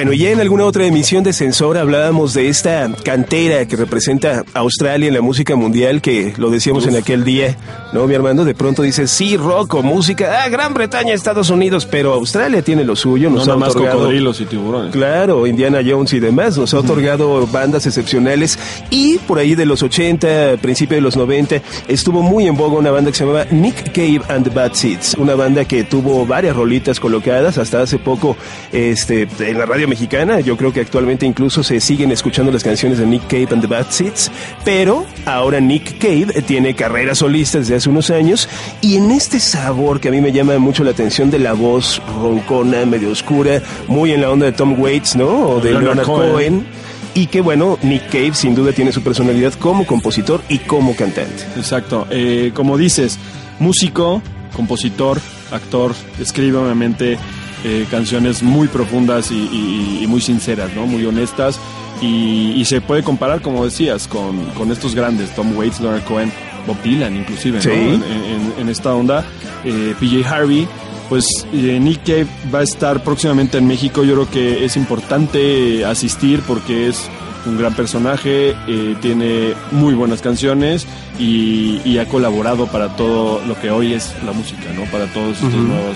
[0.08, 4.60] Bueno, ya en alguna otra emisión de Sensor hablábamos de esta cantera que representa a
[4.60, 7.58] Australia en la música mundial, que lo decíamos en aquel día,
[7.92, 8.46] ¿no, mi hermano?
[8.46, 12.86] De pronto dices, sí, rock o música, ah, Gran Bretaña, Estados Unidos, pero Australia tiene
[12.86, 13.98] lo suyo, nos no ha nada más otorgado...
[13.98, 14.94] cocodrilos y tiburones.
[14.94, 18.58] Claro, Indiana Jones y demás, nos ha otorgado bandas excepcionales
[18.90, 22.92] y por ahí de los 80, principios de los 90, estuvo muy en boga una
[22.92, 26.56] banda que se llamaba Nick Cave and the Bad Seeds, una banda que tuvo varias
[26.56, 28.38] rolitas colocadas hasta hace poco
[28.72, 29.97] este, en la radio mexicana,
[30.44, 33.68] yo creo que actualmente incluso se siguen escuchando las canciones de Nick Cave and the
[33.68, 34.32] Bad Seeds,
[34.64, 38.48] pero ahora Nick Cave tiene carrera solista desde hace unos años
[38.82, 42.02] y en este sabor que a mí me llama mucho la atención de la voz
[42.22, 45.28] roncona, medio oscura, muy en la onda de Tom Waits, ¿no?
[45.28, 46.32] O de Leonard Leonard Cohen.
[46.32, 46.68] Cohen.
[47.16, 51.44] Y que bueno, Nick Cave sin duda tiene su personalidad como compositor y como cantante.
[51.56, 52.06] Exacto.
[52.12, 53.18] Eh, como dices,
[53.58, 54.22] músico,
[54.56, 55.20] compositor,
[55.52, 57.18] actor, escribe obviamente
[57.64, 60.86] eh, canciones muy profundas y, y- y muy sinceras, ¿no?
[60.88, 61.60] Muy honestas.
[62.02, 66.32] y, y se puede comparar, como decías, con, con estos grandes, Tom Waits, Leonard Cohen,
[66.68, 67.70] Bob Dylan inclusive, Sí.
[67.70, 67.76] ¿no?
[67.76, 69.26] en, en- en esta onda,
[69.66, 70.68] eh, PJ Harvey.
[71.10, 74.04] Pues eh, Nick Cave va a estar próximamente en México.
[74.04, 77.10] Yo creo que es importante asistir porque es
[77.46, 80.86] un gran personaje, eh, tiene muy buenas canciones
[81.18, 84.84] y, y ha colaborado para todo lo que hoy es la música, ¿no?
[84.92, 85.96] Para todos estos nuevos,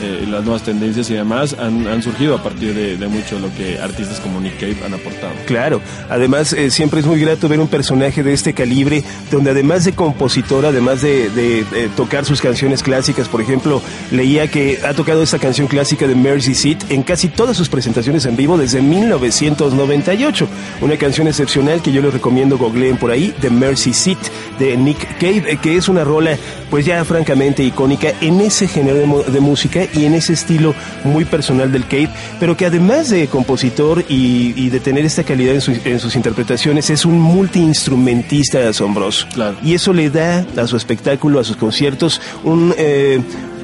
[0.00, 3.52] eh, las nuevas tendencias y demás han, han surgido a partir de, de mucho lo
[3.54, 5.32] que artistas como Nick Cave han aportado.
[5.46, 9.84] Claro, además eh, siempre es muy grato ver un personaje de este calibre, donde además
[9.84, 14.94] de compositor, además de, de, eh, tocar sus canciones clásicas, por ejemplo, leía que ha
[14.94, 18.82] tocado esta canción clásica de Mercy Seat en casi todas sus presentaciones en vivo desde
[18.82, 20.48] 1998.
[20.80, 24.18] Una canción excepcional que yo les recomiendo googleen por ahí, The Mercy Seat
[24.58, 26.36] de Nick Cave, eh, que es una rola
[26.70, 31.24] pues ya francamente icónica en ese género de, de música y en ese estilo muy
[31.24, 35.60] personal del Cave, pero que además de compositor y, y de tener esta calidad en,
[35.60, 39.26] sus- en sus interpretaciones, es un multiinstrumentista asombroso.
[39.62, 42.74] Y eso le da a su espectáculo, a sus conciertos, un...
[42.76, 43.20] eh,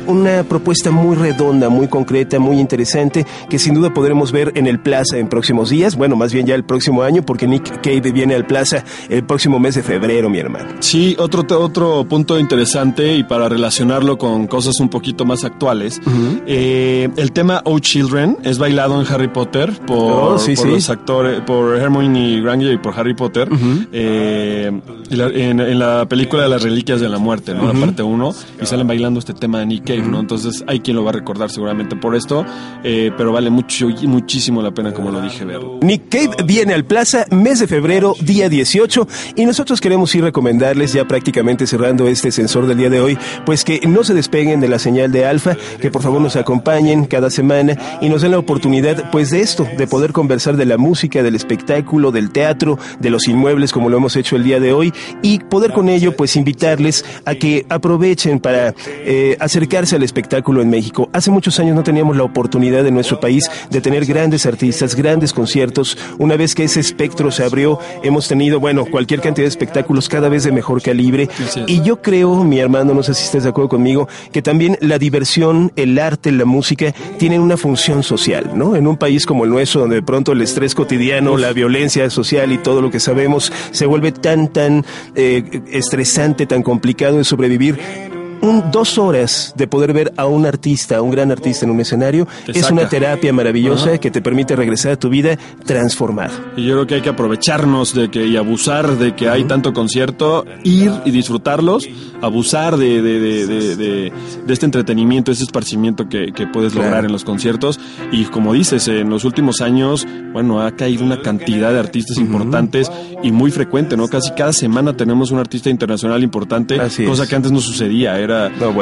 [0.07, 4.79] una propuesta muy redonda, muy concreta, muy interesante, que sin duda podremos ver en el
[4.81, 8.35] Plaza en próximos días, bueno, más bien ya el próximo año, porque Nick Cave viene
[8.35, 10.69] al Plaza el próximo mes de febrero, mi hermano.
[10.81, 16.01] Sí, otro, otro punto interesante y para relacionarlo con cosas un poquito más actuales,
[16.47, 20.71] eh, el tema Oh Children es bailado en Harry Potter por, Oh, sí, por sí.
[20.73, 23.49] los actores, por Hermione Granger y por Harry Potter,
[23.93, 24.71] eh,
[25.11, 27.65] en, en la película de las Reliquias de la Muerte, ¿no?
[27.65, 27.73] Ujú.
[27.75, 30.21] La parte 1, y salen bailando este tema de Nick Cave, ¿no?
[30.21, 32.45] Entonces hay quien lo va a recordar seguramente por esto,
[32.83, 35.79] eh, pero vale mucho, muchísimo la pena, como lo dije, verlo.
[35.83, 40.93] Nick Cave viene al Plaza, mes de febrero, día 18, y nosotros queremos ir recomendarles,
[40.93, 44.69] ya prácticamente cerrando este sensor del día de hoy, pues que no se despeguen de
[44.69, 48.39] la señal de Alfa, que por favor nos acompañen cada semana y nos den la
[48.39, 53.11] oportunidad, pues de esto, de poder conversar de la música, del espectáculo, del teatro, de
[53.11, 54.93] los inmuebles, como lo hemos hecho el día de hoy,
[55.23, 59.37] y poder con ello, pues invitarles a que aprovechen para eh,
[59.85, 61.09] acercarse al espectáculo en México.
[61.13, 65.33] Hace muchos años no teníamos la oportunidad en nuestro país de tener grandes artistas, grandes
[65.33, 65.97] conciertos.
[66.19, 70.29] Una vez que ese espectro se abrió, hemos tenido, bueno, cualquier cantidad de espectáculos cada
[70.29, 71.29] vez de mejor calibre.
[71.67, 74.99] Y yo creo, mi hermano, no sé si estás de acuerdo conmigo, que también la
[74.99, 78.77] diversión, el arte, la música tienen una función social, ¿no?
[78.77, 82.53] En un país como el nuestro, donde de pronto el estrés cotidiano, la violencia social
[82.53, 88.14] y todo lo que sabemos se vuelve tan, tan eh, estresante, tan complicado de sobrevivir.
[88.45, 91.81] Un, dos horas de poder ver a un artista, a un gran artista en un
[91.81, 92.73] escenario, Te es saca.
[92.75, 93.99] una terapia maravillosa Ajá.
[93.99, 96.33] que te permite regresar a tu vida transformado.
[96.57, 99.73] Y yo creo que hay que aprovecharnos de que y abusar de que hay tanto
[99.73, 101.89] concierto, ir y disfrutarlos,
[102.21, 104.13] abusar de, de, de, de,
[104.53, 106.89] este entretenimiento, este esparcimiento que, que puedes Claro.
[106.89, 107.81] lograr en los conciertos.
[108.13, 112.91] Y como dices, en los últimos años, bueno, ha caído una cantidad de artistas importantes
[113.23, 114.09] y muy frecuente, ¿no?
[114.09, 117.29] Casi cada semana tenemos un artista internacional importante, Así cosa es.
[117.29, 118.34] que antes no sucedía, era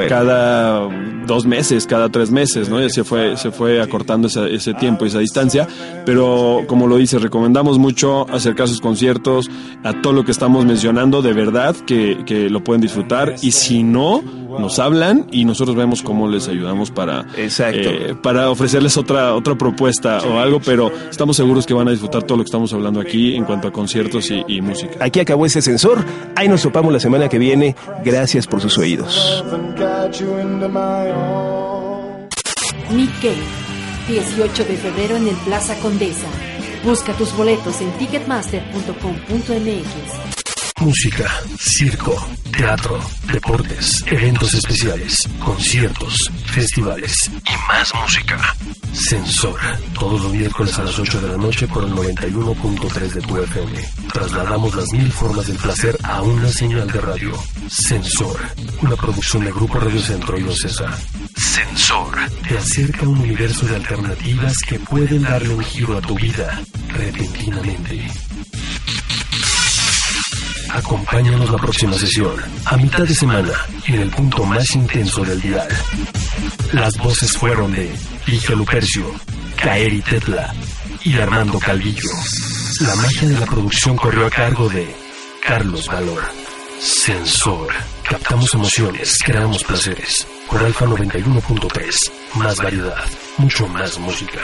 [0.09, 0.89] cada
[1.27, 2.83] dos meses, cada tres meses, ¿no?
[2.85, 5.67] Y se fue, se fue acortando esa- ese tiempo, esa distancia,
[6.05, 9.49] pero como lo dice, recomendamos mucho acercar sus conciertos
[9.85, 13.35] a todo lo que estamos mencionando, de verdad que, que lo pueden disfrutar.
[13.43, 14.23] Y si no,
[14.59, 20.21] nos hablan y nosotros vemos cómo les ayudamos para, eh, para ofrecerles otra, otra propuesta
[20.21, 23.35] o algo, pero estamos seguros que van a disfrutar todo lo que estamos hablando aquí
[23.35, 24.97] en cuanto a conciertos y, y música.
[25.01, 26.05] Aquí acabó este sensor.
[26.37, 27.75] Ahí nos topamos la semana que viene.
[28.05, 29.45] Gracias por sus oídos.
[29.53, 32.29] and guide you into my own.
[32.91, 33.43] Nick Cave,
[34.09, 36.27] 18 de febrero en el Plaza Condesa.
[36.85, 40.32] Busca tus boletos en ticketmaster.com.mx.
[40.83, 41.31] Música,
[41.61, 42.99] circo, teatro,
[43.33, 48.57] deportes, eventos especiales, conciertos, festivales y más música.
[48.93, 49.61] Sensor,
[49.95, 53.89] todos los miércoles a las 8 de la noche por el 91.3 de tu FM.
[54.13, 57.33] Trasladamos las mil formas del placer a una señal de radio.
[57.69, 58.41] Sensor,
[58.83, 60.99] una producción de Grupo Radio Centro y Ocesa.
[61.37, 62.19] Sensor,
[62.49, 68.11] te acerca un universo de alternativas que pueden darle un giro a tu vida repentinamente.
[70.73, 72.33] Acompáñanos la próxima sesión,
[72.65, 73.53] a mitad de semana,
[73.87, 75.69] en el punto más intenso del dial.
[76.73, 77.95] Las voces fueron de
[78.27, 79.05] Ligia Lupercio,
[79.57, 80.55] Kaeri Tetla
[81.05, 82.09] y Armando Calvillo.
[82.81, 84.95] La magia de la producción corrió a cargo de
[85.47, 86.23] Carlos Valor.
[86.81, 87.69] Sensor.
[88.09, 90.27] Captamos emociones, creamos placeres.
[90.49, 92.11] Por Alfa 91.3.
[92.35, 93.05] Más variedad,
[93.39, 94.41] mucho más música.